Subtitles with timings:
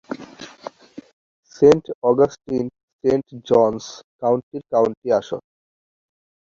[1.55, 2.65] Saint Augustine
[3.03, 3.85] saint Johns
[4.21, 5.41] কাউন্টির county আসন।